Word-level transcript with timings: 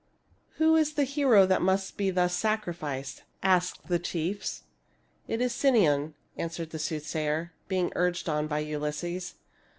"'Who 0.57 0.75
is 0.77 0.93
the 0.93 1.03
hero 1.03 1.45
that 1.45 1.61
must 1.61 1.95
thus 1.95 2.07
be 2.31 2.35
sacrificed?' 2.35 3.21
asked 3.43 3.87
the 3.87 3.99
chiefs. 3.99 4.63
"'It 5.27 5.41
is 5.41 5.53
Sinon,' 5.53 6.15
answered 6.35 6.71
the 6.71 6.79
soothsayer, 6.79 7.53
being 7.67 7.91
urged 7.95 8.27
on 8.27 8.47
by 8.47 8.61
Ulysses. 8.61 9.35